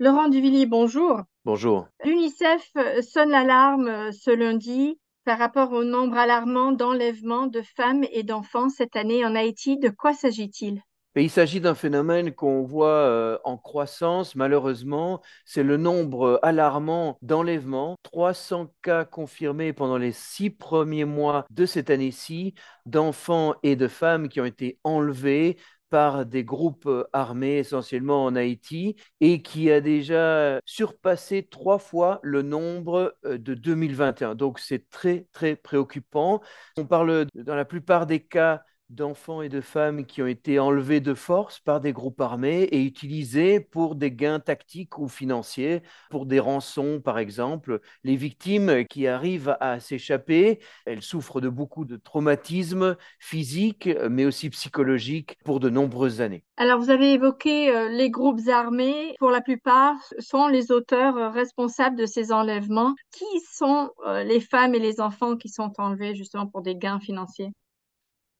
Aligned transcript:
Laurent 0.00 0.28
Duvillier, 0.28 0.66
bonjour. 0.66 1.20
Bonjour. 1.44 1.86
L'UNICEF 2.04 2.68
euh, 2.76 3.00
sonne 3.00 3.30
l'alarme 3.30 3.86
euh, 3.86 4.10
ce 4.10 4.32
lundi 4.32 4.98
par 5.24 5.38
rapport 5.38 5.70
au 5.70 5.84
nombre 5.84 6.16
alarmant 6.16 6.72
d'enlèvements 6.72 7.46
de 7.46 7.62
femmes 7.62 8.04
et 8.10 8.24
d'enfants 8.24 8.68
cette 8.68 8.96
année 8.96 9.24
en 9.24 9.36
Haïti. 9.36 9.78
De 9.78 9.90
quoi 9.90 10.12
s'agit-il? 10.12 10.82
il 11.16 11.30
s'agit 11.30 11.60
d'un 11.60 11.76
phénomène 11.76 12.32
qu'on 12.32 12.64
voit 12.64 12.88
euh, 12.88 13.38
en 13.44 13.56
croissance, 13.56 14.34
malheureusement. 14.34 15.22
C'est 15.44 15.62
le 15.62 15.76
nombre 15.76 16.40
alarmant 16.42 17.18
d'enlèvements. 17.22 17.96
300 18.02 18.72
cas 18.82 19.04
confirmés 19.04 19.72
pendant 19.72 19.96
les 19.96 20.10
six 20.10 20.50
premiers 20.50 21.04
mois 21.04 21.46
de 21.50 21.66
cette 21.66 21.90
année-ci 21.90 22.54
d'enfants 22.84 23.54
et 23.62 23.76
de 23.76 23.86
femmes 23.86 24.28
qui 24.28 24.40
ont 24.40 24.44
été 24.44 24.80
enlevés 24.82 25.56
par 25.94 26.26
des 26.26 26.42
groupes 26.42 26.86
euh, 26.86 27.04
armés 27.12 27.58
essentiellement 27.58 28.24
en 28.24 28.34
Haïti 28.34 28.96
et 29.20 29.42
qui 29.42 29.70
a 29.70 29.80
déjà 29.80 30.58
surpassé 30.64 31.46
trois 31.48 31.78
fois 31.78 32.18
le 32.24 32.42
nombre 32.42 33.16
euh, 33.24 33.38
de 33.38 33.54
2021. 33.54 34.34
Donc 34.34 34.58
c'est 34.58 34.90
très 34.90 35.28
très 35.30 35.54
préoccupant. 35.54 36.40
On 36.76 36.84
parle 36.84 37.26
dans 37.36 37.54
la 37.54 37.64
plupart 37.64 38.06
des 38.06 38.18
cas 38.18 38.64
d'enfants 38.90 39.42
et 39.42 39.48
de 39.48 39.60
femmes 39.60 40.04
qui 40.06 40.22
ont 40.22 40.26
été 40.26 40.58
enlevés 40.58 41.00
de 41.00 41.14
force 41.14 41.58
par 41.60 41.80
des 41.80 41.92
groupes 41.92 42.20
armés 42.20 42.62
et 42.64 42.82
utilisés 42.82 43.60
pour 43.60 43.94
des 43.94 44.12
gains 44.12 44.40
tactiques 44.40 44.98
ou 44.98 45.08
financiers, 45.08 45.82
pour 46.10 46.26
des 46.26 46.40
rançons 46.40 47.00
par 47.00 47.18
exemple. 47.18 47.80
Les 48.04 48.16
victimes 48.16 48.84
qui 48.86 49.06
arrivent 49.06 49.56
à 49.60 49.80
s'échapper, 49.80 50.60
elles 50.86 51.02
souffrent 51.02 51.40
de 51.40 51.48
beaucoup 51.48 51.84
de 51.84 51.96
traumatismes 51.96 52.96
physiques, 53.18 53.88
mais 54.10 54.24
aussi 54.24 54.50
psychologiques 54.50 55.36
pour 55.44 55.60
de 55.60 55.70
nombreuses 55.70 56.20
années. 56.20 56.44
Alors, 56.56 56.78
vous 56.78 56.90
avez 56.90 57.12
évoqué 57.12 57.74
euh, 57.74 57.88
les 57.88 58.10
groupes 58.10 58.46
armés. 58.48 59.16
Pour 59.18 59.30
la 59.30 59.40
plupart, 59.40 59.96
sont 60.20 60.46
les 60.46 60.70
auteurs 60.70 61.16
euh, 61.16 61.28
responsables 61.28 61.96
de 61.96 62.06
ces 62.06 62.30
enlèvements. 62.30 62.94
Qui 63.10 63.40
sont 63.52 63.90
euh, 64.06 64.22
les 64.22 64.40
femmes 64.40 64.74
et 64.74 64.78
les 64.78 65.00
enfants 65.00 65.36
qui 65.36 65.48
sont 65.48 65.72
enlevés 65.78 66.14
justement 66.14 66.46
pour 66.46 66.62
des 66.62 66.76
gains 66.76 67.00
financiers? 67.00 67.50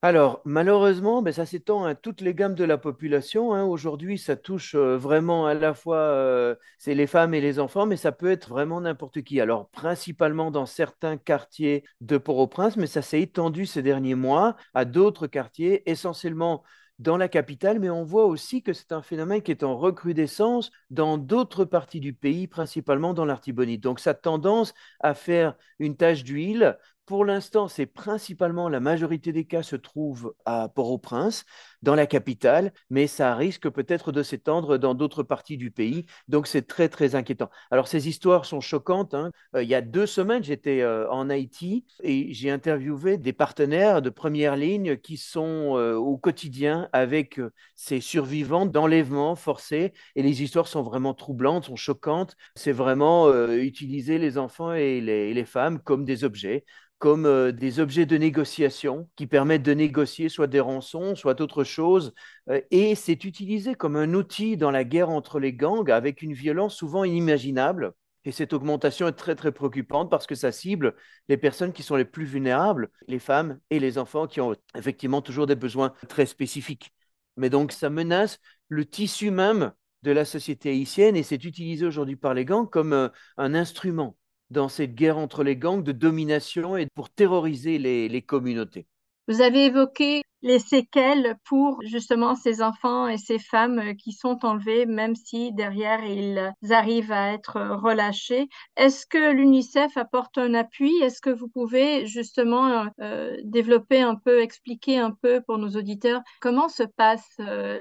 Alors, 0.04 0.42
malheureusement, 0.44 1.22
ben, 1.22 1.32
ça 1.32 1.46
s'étend 1.46 1.84
à 1.86 1.94
toutes 1.94 2.20
les 2.20 2.34
gammes 2.34 2.54
de 2.54 2.64
la 2.64 2.76
population. 2.76 3.54
hein. 3.54 3.64
Aujourd'hui, 3.64 4.18
ça 4.18 4.36
touche 4.36 4.74
vraiment 4.74 5.46
à 5.46 5.54
la 5.54 5.72
fois 5.72 6.58
c'est 6.76 6.94
les 6.94 7.06
femmes 7.06 7.32
et 7.32 7.40
les 7.40 7.58
enfants, 7.58 7.86
mais 7.86 7.96
ça 7.96 8.12
peut 8.12 8.30
être 8.30 8.50
vraiment 8.50 8.82
n'importe 8.82 9.22
qui. 9.22 9.40
Alors, 9.40 9.70
principalement 9.70 10.50
dans 10.50 10.66
certains 10.66 11.16
quartiers 11.16 11.84
de 12.02 12.18
Port-au-Prince, 12.18 12.76
mais 12.76 12.86
ça 12.86 13.00
s'est 13.00 13.22
étendu 13.22 13.64
ces 13.64 13.80
derniers 13.80 14.14
mois 14.14 14.56
à 14.74 14.84
d'autres 14.84 15.26
quartiers, 15.26 15.88
essentiellement 15.90 16.62
dans 16.98 17.16
la 17.16 17.28
capitale, 17.28 17.80
mais 17.80 17.90
on 17.90 18.04
voit 18.04 18.26
aussi 18.26 18.62
que 18.62 18.72
c'est 18.72 18.92
un 18.92 19.02
phénomène 19.02 19.42
qui 19.42 19.50
est 19.50 19.64
en 19.64 19.76
recrudescence 19.76 20.70
dans 20.90 21.18
d'autres 21.18 21.64
parties 21.64 22.00
du 22.00 22.12
pays, 22.12 22.46
principalement 22.46 23.14
dans 23.14 23.24
l'Artibonite. 23.24 23.82
Donc, 23.82 24.00
ça 24.00 24.10
a 24.10 24.14
tendance 24.14 24.74
à 25.00 25.14
faire 25.14 25.56
une 25.78 25.96
tache 25.96 26.22
d'huile 26.24 26.78
pour 27.06 27.24
l'instant, 27.24 27.68
c'est 27.68 27.86
principalement 27.86 28.68
la 28.68 28.80
majorité 28.80 29.32
des 29.32 29.44
cas 29.44 29.62
se 29.62 29.76
trouvent 29.76 30.34
à 30.44 30.68
Port-au-Prince, 30.68 31.44
dans 31.82 31.94
la 31.94 32.06
capitale, 32.06 32.72
mais 32.88 33.06
ça 33.06 33.34
risque 33.34 33.68
peut-être 33.68 34.10
de 34.10 34.22
s'étendre 34.22 34.78
dans 34.78 34.94
d'autres 34.94 35.22
parties 35.22 35.58
du 35.58 35.70
pays. 35.70 36.06
Donc 36.28 36.46
c'est 36.46 36.66
très 36.66 36.88
très 36.88 37.14
inquiétant. 37.14 37.50
Alors 37.70 37.88
ces 37.88 38.08
histoires 38.08 38.46
sont 38.46 38.60
choquantes. 38.60 39.12
Hein. 39.14 39.30
Euh, 39.54 39.62
il 39.62 39.68
y 39.68 39.74
a 39.74 39.82
deux 39.82 40.06
semaines, 40.06 40.42
j'étais 40.42 40.80
euh, 40.80 41.08
en 41.10 41.28
Haïti 41.28 41.84
et 42.02 42.32
j'ai 42.32 42.50
interviewé 42.50 43.18
des 43.18 43.34
partenaires 43.34 44.00
de 44.00 44.10
première 44.10 44.56
ligne 44.56 44.96
qui 44.96 45.18
sont 45.18 45.76
euh, 45.76 45.94
au 45.94 46.16
quotidien 46.16 46.88
avec 46.92 47.38
ces 47.74 48.00
survivants 48.00 48.66
d'enlèvements 48.66 49.36
forcés. 49.36 49.92
Et 50.16 50.22
les 50.22 50.42
histoires 50.42 50.68
sont 50.68 50.82
vraiment 50.82 51.12
troublantes, 51.12 51.64
sont 51.66 51.76
choquantes. 51.76 52.34
C'est 52.54 52.72
vraiment 52.72 53.30
utiliser 53.50 54.18
les 54.18 54.38
enfants 54.38 54.72
et 54.72 55.00
les 55.00 55.44
femmes 55.44 55.80
comme 55.80 56.04
des 56.04 56.24
objets 56.24 56.64
comme 56.98 57.26
euh, 57.26 57.52
des 57.52 57.80
objets 57.80 58.06
de 58.06 58.16
négociation 58.16 59.08
qui 59.16 59.26
permettent 59.26 59.62
de 59.62 59.74
négocier 59.74 60.28
soit 60.28 60.46
des 60.46 60.60
rançons, 60.60 61.14
soit 61.14 61.40
autre 61.40 61.64
chose. 61.64 62.14
Euh, 62.48 62.60
et 62.70 62.94
c'est 62.94 63.24
utilisé 63.24 63.74
comme 63.74 63.96
un 63.96 64.14
outil 64.14 64.56
dans 64.56 64.70
la 64.70 64.84
guerre 64.84 65.10
entre 65.10 65.38
les 65.40 65.52
gangs 65.52 65.90
avec 65.90 66.22
une 66.22 66.32
violence 66.32 66.76
souvent 66.76 67.04
inimaginable. 67.04 67.92
Et 68.24 68.32
cette 68.32 68.54
augmentation 68.54 69.06
est 69.08 69.12
très, 69.12 69.34
très 69.34 69.52
préoccupante 69.52 70.10
parce 70.10 70.26
que 70.26 70.34
ça 70.34 70.50
cible 70.50 70.94
les 71.28 71.36
personnes 71.36 71.72
qui 71.72 71.82
sont 71.82 71.96
les 71.96 72.06
plus 72.06 72.24
vulnérables, 72.24 72.88
les 73.06 73.18
femmes 73.18 73.58
et 73.70 73.80
les 73.80 73.98
enfants 73.98 74.26
qui 74.26 74.40
ont 74.40 74.56
effectivement 74.74 75.20
toujours 75.20 75.46
des 75.46 75.56
besoins 75.56 75.92
très 76.08 76.24
spécifiques. 76.26 76.94
Mais 77.36 77.50
donc, 77.50 77.72
ça 77.72 77.90
menace 77.90 78.38
le 78.68 78.86
tissu 78.86 79.30
même 79.30 79.72
de 80.02 80.10
la 80.10 80.24
société 80.24 80.70
haïtienne 80.70 81.16
et 81.16 81.22
c'est 81.22 81.44
utilisé 81.44 81.84
aujourd'hui 81.86 82.16
par 82.16 82.34
les 82.34 82.44
gangs 82.44 82.68
comme 82.68 82.92
euh, 82.92 83.08
un 83.36 83.54
instrument 83.54 84.16
dans 84.54 84.70
cette 84.70 84.94
guerre 84.94 85.18
entre 85.18 85.44
les 85.44 85.56
gangs 85.56 85.82
de 85.82 85.92
domination 85.92 86.78
et 86.78 86.86
pour 86.94 87.10
terroriser 87.10 87.78
les, 87.78 88.22
communautés. 88.22 88.86
Vous 89.28 89.42
avez 89.42 89.66
évoqué 89.66 90.22
les 90.42 90.58
séquelles 90.58 91.36
pour 91.44 91.80
justement 91.82 92.34
ces 92.34 92.62
enfants 92.62 93.08
et 93.08 93.16
ces 93.16 93.38
femmes 93.38 93.96
qui 93.96 94.12
sont 94.12 94.44
enlevés, 94.44 94.86
même 94.86 95.14
si 95.16 95.52
derrière 95.52 96.04
ils 96.04 96.52
arrivent 96.70 97.12
à 97.12 97.32
être 97.32 97.58
relâchés. 97.82 98.48
Est-ce 98.76 99.06
que 99.06 99.32
l'UNICEF 99.32 99.96
apporte 99.96 100.38
un 100.38 100.54
appui? 100.54 100.92
Est-ce 101.02 101.20
que 101.20 101.30
vous 101.30 101.48
pouvez 101.48 102.06
justement 102.06 102.86
euh, 103.00 103.36
développer 103.44 104.02
un 104.02 104.14
peu, 104.14 104.42
expliquer 104.42 104.98
un 104.98 105.10
peu 105.10 105.40
pour 105.46 105.58
nos 105.58 105.70
auditeurs 105.70 106.20
comment 106.40 106.68
se 106.68 106.82
passe, 106.82 107.36
euh, 107.40 107.78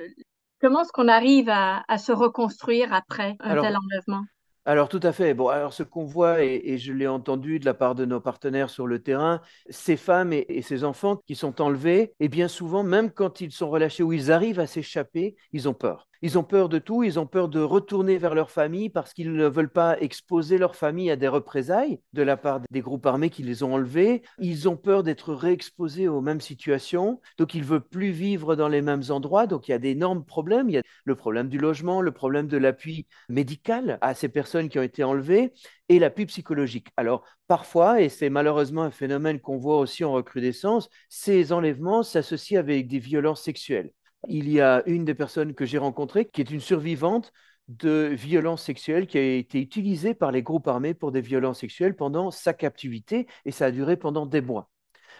comment 0.61 0.81
est-ce 0.81 0.93
qu'on 0.93 1.09
arrive 1.09 1.49
à, 1.49 1.83
se 1.97 2.13
reconstruire 2.13 2.93
après 2.93 3.35
un 3.41 3.61
tel 3.61 3.75
enlèvement? 3.77 4.23
Alors 4.65 4.87
tout 4.87 4.99
à 5.03 5.11
fait. 5.11 5.33
Bon, 5.33 5.49
alors 5.49 5.73
ce 5.73 5.83
qu'on 5.83 6.05
voit, 6.05 6.43
et, 6.43 6.77
je 6.77 6.93
l'ai 6.93 7.07
entendu 7.07 7.59
de 7.59 7.65
la 7.65 7.73
part 7.73 7.95
de 7.95 8.05
nos 8.05 8.21
partenaires 8.21 8.69
sur 8.69 8.87
le 8.87 9.01
terrain, 9.01 9.41
ces 9.69 9.97
femmes 9.97 10.31
et, 10.31 10.61
ces 10.61 10.83
enfants 10.83 11.17
qui 11.27 11.35
sont 11.35 11.61
enlevés, 11.61 12.13
et 12.19 12.29
bien 12.29 12.47
souvent, 12.47 12.83
même 12.83 13.11
quand 13.11 13.41
ils 13.41 13.51
sont 13.51 13.69
relâchés 13.69 14.03
ou 14.03 14.13
ils 14.13 14.31
arrivent 14.31 14.59
à 14.59 14.67
s'échapper, 14.67 15.35
ils 15.51 15.67
ont 15.67 15.73
peur. 15.73 16.07
Ils 16.25 16.37
ont 16.37 16.43
peur 16.45 16.69
de 16.69 16.79
tout, 16.79 17.03
ils 17.03 17.19
ont 17.19 17.27
peur 17.27 17.49
de 17.49 17.59
retourner 17.59 18.17
vers 18.17 18.33
leur 18.33 18.49
famille 18.49 18.89
parce 18.89 19.13
qu'ils 19.13 19.33
ne 19.33 19.45
veulent 19.45 19.69
pas 19.69 19.99
exposer 19.99 20.57
leur 20.57 20.77
famille 20.77 21.11
à 21.11 21.17
des 21.17 21.27
représailles 21.27 21.99
de 22.13 22.23
la 22.23 22.37
part 22.37 22.61
des 22.71 22.79
groupes 22.79 23.05
armés 23.05 23.29
qui 23.29 23.43
les 23.43 23.61
ont 23.61 23.73
enlevés. 23.73 24.23
Ils 24.39 24.69
ont 24.69 24.77
peur 24.77 25.03
d'être 25.03 25.33
réexposés 25.33 26.07
aux 26.07 26.21
mêmes 26.21 26.39
situations, 26.39 27.19
donc 27.37 27.55
ils 27.55 27.59
ne 27.63 27.65
veulent 27.65 27.85
plus 27.85 28.11
vivre 28.11 28.55
dans 28.55 28.69
les 28.69 28.81
mêmes 28.81 29.03
endroits. 29.09 29.47
Donc 29.47 29.67
il 29.67 29.71
y 29.71 29.73
a 29.73 29.79
d'énormes 29.79 30.23
problèmes. 30.23 30.69
Il 30.69 30.75
y 30.75 30.77
a 30.77 30.83
le 31.03 31.15
problème 31.15 31.49
du 31.49 31.57
logement, 31.57 31.99
le 31.99 32.13
problème 32.13 32.47
de 32.47 32.55
l'appui 32.55 33.05
médical 33.27 33.97
à 33.99 34.15
ces 34.15 34.29
personnes 34.29 34.69
qui 34.69 34.79
ont 34.79 34.83
été 34.83 35.03
enlevées 35.03 35.51
et 35.89 35.99
l'appui 35.99 36.25
psychologique. 36.27 36.87
Alors 36.95 37.25
parfois, 37.49 37.99
et 37.99 38.07
c'est 38.07 38.29
malheureusement 38.29 38.83
un 38.83 38.91
phénomène 38.91 39.41
qu'on 39.41 39.57
voit 39.57 39.79
aussi 39.79 40.05
en 40.05 40.13
recrudescence, 40.13 40.87
ces 41.09 41.51
enlèvements 41.51 42.01
s'associent 42.01 42.61
avec 42.61 42.87
des 42.87 42.99
violences 42.99 43.43
sexuelles 43.43 43.91
il 44.27 44.49
y 44.49 44.61
a 44.61 44.83
une 44.85 45.05
des 45.05 45.15
personnes 45.15 45.53
que 45.53 45.65
j'ai 45.65 45.77
rencontrées 45.77 46.29
qui 46.29 46.41
est 46.41 46.51
une 46.51 46.59
survivante 46.59 47.31
de 47.67 48.09
violences 48.13 48.63
sexuelles 48.63 49.07
qui 49.07 49.17
a 49.17 49.35
été 49.35 49.61
utilisée 49.61 50.13
par 50.13 50.31
les 50.31 50.43
groupes 50.43 50.67
armés 50.67 50.93
pour 50.93 51.11
des 51.11 51.21
violences 51.21 51.59
sexuelles 51.59 51.95
pendant 51.95 52.31
sa 52.31 52.53
captivité 52.53 53.27
et 53.45 53.51
ça 53.51 53.65
a 53.67 53.71
duré 53.71 53.97
pendant 53.97 54.25
des 54.25 54.41
mois. 54.41 54.69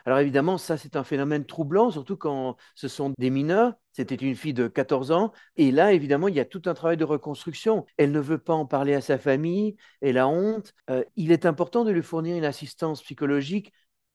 Alors 0.06 0.20
évidemment, 0.20 0.58
ça 0.58 0.78
c'est 0.78 0.96
un 0.96 1.04
phénomène 1.04 1.46
troublant, 1.46 1.90
surtout 1.92 2.18
quand 2.18 2.58
ce 2.76 2.88
sont 2.88 3.14
des 3.18 3.30
mineurs. 3.30 3.74
C'était 3.94 4.16
une 4.16 4.36
fille 4.36 4.54
de 4.54 4.68
14 4.68 5.12
ans. 5.12 5.32
Et 5.56 5.72
là, 5.72 5.94
évidemment, 5.94 6.28
il 6.28 6.36
y 6.36 6.40
a 6.40 6.46
tout 6.46 6.64
un 6.66 6.74
travail 6.74 6.98
de 6.98 7.04
reconstruction. 7.06 7.86
Elle 7.98 8.12
ne 8.12 8.20
veut 8.20 8.38
pas 8.40 8.54
en 8.54 8.66
parler 8.66 8.96
à 8.96 9.02
sa 9.02 9.18
famille, 9.18 9.76
elle 10.02 10.18
a 10.18 10.28
honte. 10.28 10.74
Euh, 10.90 11.04
il 11.16 11.32
est 11.32 11.46
important 11.46 11.86
de 11.86 11.92
lui 11.92 12.04
fournir 12.04 12.36
une 12.36 12.46
assistance 12.46 13.02
psychologique 13.04 13.72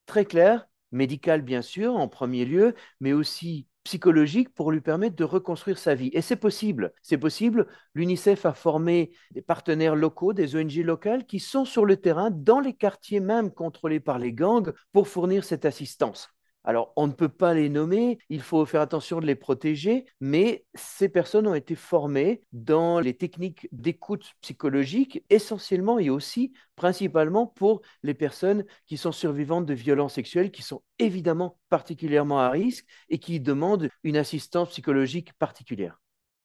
très 0.06 0.24
claire, 0.24 0.66
médicale 0.92 1.42
bien 1.42 1.62
sûr 1.62 1.94
en 1.96 2.08
premier 2.08 2.44
lieu, 2.44 2.74
mais 3.00 3.12
aussi 3.12 3.66
psychologique 3.88 4.52
pour 4.52 4.70
lui 4.70 4.82
permettre 4.82 5.16
de 5.16 5.24
reconstruire 5.24 5.78
sa 5.78 5.94
vie. 5.94 6.10
Et 6.12 6.20
c'est 6.20 6.36
possible. 6.36 6.92
C'est 7.00 7.16
possible. 7.16 7.66
L'UNICEF 7.94 8.44
a 8.44 8.52
formé 8.52 9.12
des 9.30 9.40
partenaires 9.40 9.96
locaux, 9.96 10.34
des 10.34 10.56
ONG 10.56 10.74
locales 10.84 11.24
qui 11.24 11.40
sont 11.40 11.64
sur 11.64 11.86
le 11.86 11.96
terrain, 11.96 12.30
dans 12.30 12.60
les 12.60 12.74
quartiers 12.74 13.20
même 13.20 13.50
contrôlés 13.50 13.98
par 13.98 14.18
les 14.18 14.34
gangs, 14.34 14.74
pour 14.92 15.08
fournir 15.08 15.42
cette 15.42 15.64
assistance. 15.64 16.28
Alors, 16.64 16.92
on 16.96 17.06
ne 17.06 17.12
peut 17.12 17.28
pas 17.28 17.54
les 17.54 17.68
nommer, 17.68 18.18
il 18.28 18.42
faut 18.42 18.66
faire 18.66 18.82
attention 18.82 19.20
de 19.20 19.26
les 19.26 19.36
protéger, 19.36 20.04
mais 20.20 20.66
ces 20.74 21.08
personnes 21.08 21.46
ont 21.46 21.54
été 21.54 21.74
formées 21.74 22.42
dans 22.52 23.00
les 23.00 23.14
techniques 23.14 23.68
d'écoute 23.72 24.32
psychologique, 24.42 25.24
essentiellement 25.30 25.98
et 25.98 26.10
aussi 26.10 26.52
principalement 26.76 27.46
pour 27.46 27.80
les 28.02 28.14
personnes 28.14 28.64
qui 28.86 28.96
sont 28.96 29.12
survivantes 29.12 29.66
de 29.66 29.74
violences 29.74 30.14
sexuelles, 30.14 30.50
qui 30.50 30.62
sont 30.62 30.82
évidemment 30.98 31.58
particulièrement 31.70 32.40
à 32.40 32.50
risque 32.50 32.86
et 33.08 33.18
qui 33.18 33.40
demandent 33.40 33.88
une 34.02 34.16
assistance 34.16 34.70
psychologique 34.70 35.32
particulière. 35.34 36.00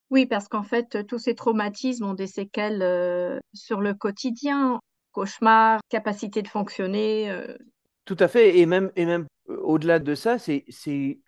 Oui, 0.10 0.26
parce 0.26 0.48
qu'en 0.48 0.64
fait, 0.64 1.06
tous 1.08 1.18
ces 1.18 1.34
traumatismes 1.34 2.06
ont 2.06 2.14
des 2.14 2.28
séquelles 2.28 2.84
euh, 2.84 3.40
sur 3.54 3.82
le 3.82 3.94
quotidien, 3.94 4.80
cauchemars, 5.12 5.80
capacité 5.90 6.42
de 6.44 6.48
fonctionner. 6.48 7.32
Euh. 7.32 7.58
Tout 8.06 8.18
à 8.20 8.28
fait, 8.28 8.60
et 8.60 8.66
même, 8.66 8.92
et 8.96 9.06
même 9.06 9.26
au-delà 9.48 10.00
de 10.00 10.16
ça, 10.16 10.40
c'est 10.40 10.66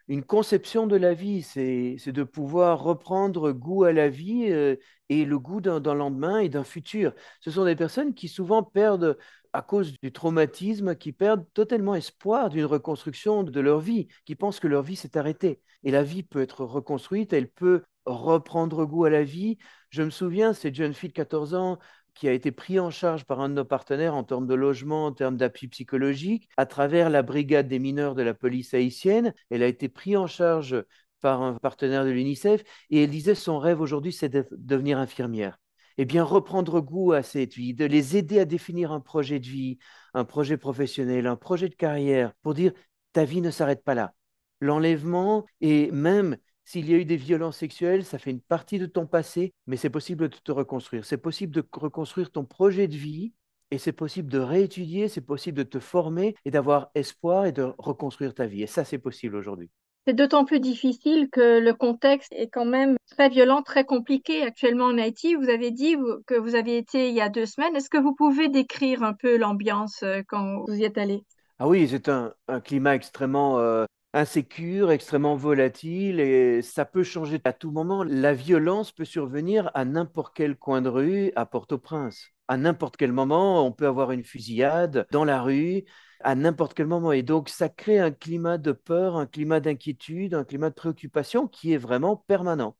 une 0.07 0.23
conception 0.23 0.87
de 0.87 0.95
la 0.95 1.13
vie, 1.13 1.41
c'est 1.41 2.11
de 2.11 2.23
pouvoir 2.23 2.81
reprendre 2.81 3.51
goût 3.51 3.83
à 3.83 3.91
la 3.91 4.09
vie 4.09 4.47
euh, 4.51 4.77
et 5.09 5.25
le 5.25 5.37
goût 5.37 5.59
d'un 5.61 5.79
lendemain 5.93 6.39
et 6.39 6.49
d'un 6.49 6.63
futur. 6.63 7.13
Ce 7.41 7.51
sont 7.51 7.65
des 7.65 7.75
personnes 7.75 8.13
qui 8.13 8.27
souvent 8.27 8.63
perdent, 8.63 9.17
à 9.53 9.61
cause 9.61 9.93
du 10.01 10.11
traumatisme, 10.11 10.95
qui 10.95 11.11
perdent 11.11 11.45
totalement 11.53 11.95
espoir 11.95 12.49
d'une 12.49 12.65
reconstruction 12.65 13.43
de 13.43 13.59
leur 13.59 13.79
vie, 13.79 14.07
qui 14.25 14.35
pensent 14.35 14.59
que 14.59 14.67
leur 14.67 14.83
vie 14.83 14.95
s'est 14.95 15.17
arrêtée. 15.17 15.61
Et 15.83 15.91
la 15.91 16.03
vie 16.03 16.23
peut 16.23 16.41
être 16.41 16.63
reconstruite, 16.65 17.33
elle 17.33 17.49
peut 17.49 17.83
reprendre 18.05 18.85
goût 18.85 19.05
à 19.05 19.09
la 19.09 19.23
vie. 19.23 19.57
Je 19.89 20.03
me 20.03 20.09
souviens, 20.09 20.53
cette 20.53 20.75
jeune 20.75 20.93
fille 20.93 21.09
de 21.09 21.13
14 21.13 21.53
ans 21.53 21.79
qui 22.15 22.27
a 22.27 22.31
été 22.31 22.51
pris 22.51 22.79
en 22.79 22.89
charge 22.89 23.25
par 23.25 23.41
un 23.41 23.49
de 23.49 23.53
nos 23.53 23.65
partenaires 23.65 24.15
en 24.15 24.23
termes 24.23 24.47
de 24.47 24.55
logement, 24.55 25.05
en 25.05 25.11
termes 25.11 25.37
d'appui 25.37 25.67
psychologique, 25.67 26.49
à 26.57 26.65
travers 26.65 27.09
la 27.09 27.21
brigade 27.21 27.67
des 27.67 27.79
mineurs 27.79 28.15
de 28.15 28.23
la 28.23 28.33
police 28.33 28.73
haïtienne. 28.73 29.33
Elle 29.49 29.61
a 29.61 29.67
été 29.67 29.89
prise 29.89 30.17
en 30.17 30.27
charge 30.27 30.83
par 31.21 31.41
un 31.41 31.55
partenaire 31.55 32.05
de 32.05 32.09
l'UNICEF 32.09 32.63
et 32.89 33.03
elle 33.03 33.09
disait 33.09 33.35
son 33.35 33.59
rêve 33.59 33.81
aujourd'hui, 33.81 34.13
c'est 34.13 34.29
de 34.29 34.47
devenir 34.51 34.97
infirmière. 34.97 35.59
Eh 35.97 36.05
bien, 36.05 36.23
reprendre 36.23 36.81
goût 36.81 37.13
à 37.13 37.23
cette 37.23 37.53
vie, 37.53 37.73
de 37.73 37.85
les 37.85 38.17
aider 38.17 38.39
à 38.39 38.45
définir 38.45 38.91
un 38.91 38.99
projet 38.99 39.39
de 39.39 39.47
vie, 39.47 39.77
un 40.13 40.25
projet 40.25 40.57
professionnel, 40.57 41.25
un 41.25 41.37
projet 41.37 41.69
de 41.69 41.75
carrière, 41.75 42.33
pour 42.41 42.53
dire 42.53 42.73
ta 43.13 43.23
vie 43.23 43.41
ne 43.41 43.51
s'arrête 43.51 43.83
pas 43.83 43.95
là. 43.95 44.13
L'enlèvement 44.59 45.45
et 45.61 45.91
même 45.91 46.37
s'il 46.65 46.89
y 46.89 46.93
a 46.93 46.97
eu 46.97 47.05
des 47.05 47.15
violences 47.15 47.57
sexuelles, 47.57 48.03
ça 48.03 48.17
fait 48.17 48.31
une 48.31 48.41
partie 48.41 48.79
de 48.79 48.87
ton 48.87 49.05
passé, 49.05 49.53
mais 49.67 49.77
c'est 49.77 49.89
possible 49.89 50.29
de 50.29 50.35
te 50.35 50.51
reconstruire. 50.51 51.05
C'est 51.05 51.17
possible 51.17 51.53
de 51.53 51.63
reconstruire 51.71 52.31
ton 52.31 52.43
projet 52.43 52.87
de 52.87 52.95
vie 52.95 53.33
et 53.71 53.77
c'est 53.77 53.93
possible 53.93 54.31
de 54.31 54.39
réétudier, 54.39 55.07
c'est 55.07 55.21
possible 55.21 55.59
de 55.59 55.63
te 55.63 55.79
former 55.79 56.35
et 56.43 56.51
d'avoir 56.51 56.89
espoir 56.95 57.45
et 57.45 57.51
de 57.51 57.71
reconstruire 57.77 58.33
ta 58.33 58.47
vie. 58.47 58.63
Et 58.63 58.67
ça, 58.67 58.83
c'est 58.83 58.97
possible 58.97 59.35
aujourd'hui. 59.35 59.69
C'est 60.07 60.13
d'autant 60.13 60.45
plus 60.45 60.59
difficile 60.59 61.29
que 61.31 61.59
le 61.59 61.73
contexte 61.73 62.31
est 62.31 62.47
quand 62.47 62.65
même 62.65 62.95
très 63.09 63.27
violent, 63.29 63.63
très 63.63 63.85
compliqué 63.85 64.43
actuellement 64.43 64.85
en 64.85 64.97
Haïti. 64.99 65.33
Vous 65.33 65.49
avez 65.49 65.71
dit 65.71 65.95
que 66.27 66.35
vous 66.35 66.53
aviez 66.53 66.77
été 66.77 67.09
il 67.09 67.15
y 67.15 67.21
a 67.21 67.29
deux 67.29 67.47
semaines. 67.47 67.75
Est-ce 67.75 67.89
que 67.89 67.97
vous 67.97 68.13
pouvez 68.13 68.47
décrire 68.49 69.01
un 69.01 69.13
peu 69.13 69.37
l'ambiance 69.37 70.03
euh, 70.03 70.21
quand 70.27 70.63
vous 70.67 70.75
y 70.75 70.83
êtes 70.83 70.99
allé? 70.99 71.23
Ah 71.57 71.67
oui, 71.67 71.87
c'est 71.87 72.09
un, 72.09 72.33
climat 72.63 72.95
extrêmement 72.95 73.59
euh, 73.59 73.85
insécure, 74.15 74.91
extrêmement 74.91 75.35
volatile 75.35 76.21
et 76.21 76.61
ça 76.61 76.85
peut 76.85 77.03
changer 77.03 77.39
à 77.43 77.51
tout 77.51 77.71
moment. 77.71 78.03
La 78.03 78.33
violence 78.33 78.93
peut 78.93 79.05
survenir 79.05 79.69
à 79.73 79.83
n'importe 79.83 80.33
quel 80.33 80.55
coin 80.55 80.81
de 80.81 80.87
rue 80.87 81.31
à 81.35 81.45
Port-au-Prince. 81.45 82.29
À 82.47 82.55
n'importe 82.55 82.95
quel 82.95 83.11
moment, 83.11 83.65
on 83.65 83.73
peut 83.73 83.87
avoir 83.87 84.11
une 84.11 84.23
fusillade 84.23 85.05
dans 85.11 85.25
la 85.25 85.41
rue, 85.41 85.83
à 86.21 86.35
n'importe 86.35 86.73
quel 86.73 86.87
moment. 86.87 87.11
Et 87.11 87.23
donc, 87.23 87.49
ça 87.49 87.67
crée 87.67 87.99
un 87.99 88.11
climat 88.11 88.57
de 88.57 88.71
peur, 88.71 89.17
un 89.17 89.25
climat 89.25 89.59
d'inquiétude, 89.59 90.33
un 90.33 90.45
climat 90.45 90.69
de 90.69 90.75
préoccupation 90.75 91.47
qui 91.47 91.73
est 91.73 91.77
vraiment 91.77 92.15
permanent. 92.15 92.77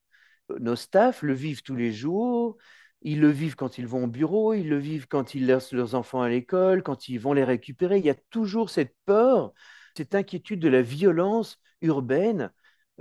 Nos 0.60 0.78
staffs 0.78 1.22
le 1.22 1.34
vivent 1.34 1.64
tous 1.64 1.76
les 1.76 1.92
jours. 1.92 2.56
Ils 3.02 3.20
le 3.20 3.30
vivent 3.30 3.56
quand 3.56 3.78
ils 3.78 3.88
vont 3.88 4.06
au 4.06 4.08
bureau, 4.08 4.54
ils 4.54 4.70
le 4.70 4.78
vivent 4.78 5.08
quand 5.08 5.36
ils 5.36 5.46
laissent 5.46 5.74
leurs 5.74 5.96
enfants 5.96 6.22
à 6.22 6.30
l'école, 6.30 6.82
quand 6.82 7.10
ils 7.10 7.20
vont 7.20 7.34
les 7.34 7.44
récupérer. 7.44 7.98
Il 7.98 8.06
y 8.06 8.10
a 8.10 8.16
toujours 8.30 8.70
cette 8.70 8.96
peur 9.06 9.54
cette 9.96 10.16
inquiétude 10.16 10.60
de 10.60 10.70
la 10.70 10.82
violence 10.82 11.60
urbaine 11.82 12.52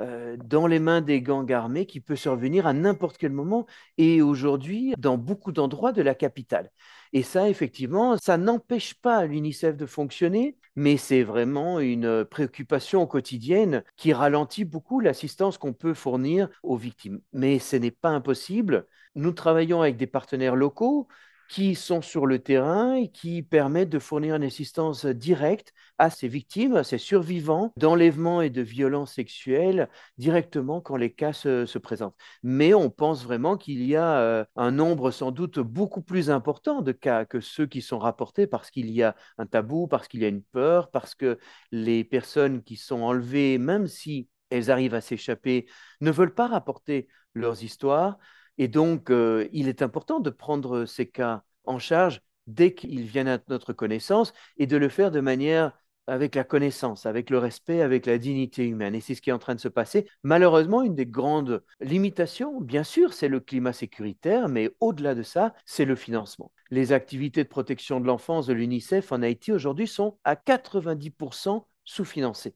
euh, 0.00 0.36
dans 0.44 0.66
les 0.66 0.80
mains 0.80 1.00
des 1.00 1.22
gangs 1.22 1.52
armés 1.52 1.86
qui 1.86 2.00
peut 2.00 2.16
survenir 2.16 2.66
à 2.66 2.72
n'importe 2.72 3.16
quel 3.16 3.30
moment 3.30 3.66
et 3.96 4.22
aujourd'hui 4.22 4.92
dans 4.98 5.18
beaucoup 5.18 5.52
d'endroits 5.52 5.92
de 5.92 6.02
la 6.02 6.16
capitale. 6.16 6.70
Et 7.12 7.22
ça, 7.22 7.48
effectivement, 7.48 8.16
ça 8.18 8.36
n'empêche 8.36 8.94
pas 8.94 9.24
l'UNICEF 9.24 9.76
de 9.76 9.86
fonctionner, 9.86 10.56
mais 10.74 10.96
c'est 10.96 11.22
vraiment 11.22 11.78
une 11.78 12.24
préoccupation 12.24 13.06
quotidienne 13.06 13.84
qui 13.96 14.12
ralentit 14.12 14.64
beaucoup 14.64 14.98
l'assistance 14.98 15.58
qu'on 15.58 15.72
peut 15.72 15.94
fournir 15.94 16.48
aux 16.64 16.76
victimes. 16.76 17.20
Mais 17.32 17.60
ce 17.60 17.76
n'est 17.76 17.92
pas 17.92 18.10
impossible. 18.10 18.88
Nous 19.14 19.30
travaillons 19.30 19.80
avec 19.80 19.96
des 19.96 20.08
partenaires 20.08 20.56
locaux 20.56 21.06
qui 21.48 21.74
sont 21.74 22.02
sur 22.02 22.26
le 22.26 22.38
terrain 22.38 22.94
et 22.94 23.08
qui 23.08 23.42
permettent 23.42 23.90
de 23.90 23.98
fournir 23.98 24.34
une 24.34 24.44
assistance 24.44 25.06
directe 25.06 25.72
à 25.98 26.10
ces 26.10 26.28
victimes, 26.28 26.76
à 26.76 26.84
ces 26.84 26.98
survivants 26.98 27.72
d'enlèvement 27.76 28.40
et 28.40 28.50
de 28.50 28.62
violences 28.62 29.14
sexuelles 29.14 29.88
directement 30.18 30.80
quand 30.80 30.96
les 30.96 31.12
cas 31.12 31.32
se, 31.32 31.78
présentent. 31.78 32.16
Mais 32.42 32.74
on 32.74 32.90
pense 32.90 33.24
vraiment 33.24 33.56
qu'il 33.56 33.84
y 33.84 33.96
a 33.96 34.18
euh, 34.18 34.44
un 34.56 34.70
nombre 34.70 35.10
sans 35.10 35.30
doute 35.30 35.58
beaucoup 35.58 36.02
plus 36.02 36.30
important 36.30 36.82
de 36.82 36.92
cas 36.92 37.24
que 37.24 37.40
ceux 37.40 37.66
qui 37.66 37.82
sont 37.82 37.98
rapportés 37.98 38.46
parce 38.46 38.70
qu'il 38.70 38.90
y 38.90 39.02
a 39.02 39.14
un 39.38 39.46
tabou, 39.46 39.86
parce 39.86 40.08
qu'il 40.08 40.20
y 40.20 40.24
a 40.24 40.28
une 40.28 40.42
peur, 40.42 40.90
parce 40.90 41.14
que 41.14 41.38
les 41.72 42.04
personnes 42.04 42.62
qui 42.62 42.76
sont 42.76 43.02
enlevées, 43.02 43.58
même 43.58 43.86
si 43.86 44.28
elles 44.50 44.70
arrivent 44.70 44.94
à 44.94 45.00
s'échapper, 45.00 45.66
ne 46.00 46.10
veulent 46.10 46.34
pas 46.34 46.46
rapporter 46.46 47.08
leurs 47.34 47.62
histoires 47.62 48.18
et 48.58 48.68
donc, 48.68 49.10
euh, 49.10 49.48
il 49.52 49.68
est 49.68 49.82
important 49.82 50.20
de 50.20 50.30
prendre 50.30 50.84
ces 50.84 51.06
cas 51.06 51.42
en 51.64 51.78
charge 51.78 52.20
dès 52.46 52.74
qu'ils 52.74 53.02
viennent 53.02 53.28
à 53.28 53.38
notre 53.48 53.72
connaissance 53.72 54.32
et 54.58 54.66
de 54.66 54.76
le 54.76 54.88
faire 54.88 55.10
de 55.10 55.20
manière 55.20 55.72
avec 56.06 56.34
la 56.34 56.44
connaissance, 56.44 57.06
avec 57.06 57.30
le 57.30 57.38
respect, 57.38 57.80
avec 57.80 58.06
la 58.06 58.18
dignité 58.18 58.66
humaine. 58.66 58.94
Et 58.94 59.00
c'est 59.00 59.14
ce 59.14 59.22
qui 59.22 59.30
est 59.30 59.32
en 59.34 59.38
train 59.38 59.54
de 59.54 59.60
se 59.60 59.68
passer. 59.68 60.06
Malheureusement, 60.22 60.82
une 60.82 60.94
des 60.94 61.06
grandes 61.06 61.62
limitations, 61.80 62.60
bien 62.60 62.84
sûr, 62.84 63.14
c'est 63.14 63.28
le 63.28 63.40
climat 63.40 63.72
sécuritaire, 63.72 64.48
mais 64.48 64.70
au-delà 64.80 65.14
de 65.14 65.22
ça, 65.22 65.54
c'est 65.64 65.86
le 65.86 65.96
financement. 65.96 66.52
Les 66.70 66.92
activités 66.92 67.42
de 67.42 67.48
protection 67.48 68.00
de 68.00 68.06
l'enfance 68.06 68.46
de 68.46 68.52
l'UNICEF 68.52 69.12
en 69.12 69.22
Haïti 69.22 69.52
aujourd'hui 69.52 69.86
sont 69.86 70.18
à 70.24 70.36
90% 70.36 71.66
sous-financées. 71.84 72.54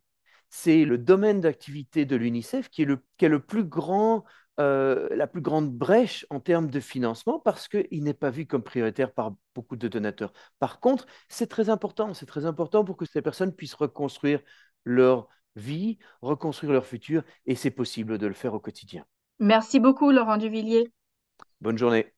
C'est 0.51 0.85
le 0.85 0.99
domaine 0.99 1.41
d'activité 1.41 2.05
de 2.05 2.17
l'UNICEF 2.17 2.69
qui, 2.69 2.87
qui 3.17 3.25
est 3.25 3.29
le 3.29 3.41
plus 3.41 3.65
grand 3.65 4.25
euh, 4.59 5.09
la 5.15 5.27
plus 5.27 5.41
grande 5.41 5.73
brèche 5.73 6.27
en 6.31 6.41
termes 6.41 6.69
de 6.69 6.81
financement 6.81 7.39
parce 7.39 7.69
qu'il 7.69 8.03
n'est 8.03 8.15
pas 8.15 8.31
vu 8.31 8.47
comme 8.47 8.63
prioritaire 8.63 9.13
par 9.13 9.35
beaucoup 9.55 9.77
de 9.77 9.89
donateurs. 9.89 10.33
Par 10.59 10.81
contre, 10.81 11.07
c'est 11.29 11.47
très 11.47 11.71
important, 11.71 12.15
c'est 12.15 12.27
très 12.27 12.45
important 12.45 12.85
pour 12.85 12.97
que 12.97 13.05
ces 13.05 13.23
personnes 13.23 13.55
puissent 13.55 13.75
reconstruire 13.75 14.41
leur 14.85 15.29
vie, 15.57 15.99
reconstruire 16.23 16.73
leur 16.73 16.87
futur, 16.87 17.23
et 17.47 17.55
c'est 17.55 17.71
possible 17.71 18.19
de 18.19 18.27
le 18.27 18.35
faire 18.35 18.55
au 18.55 18.61
quotidien. 18.61 19.05
Merci 19.39 19.81
beaucoup, 19.81 20.11
Laurent 20.11 20.37
Duvillier. 20.37 20.93
Bonne 21.61 21.79
journée. 21.79 22.13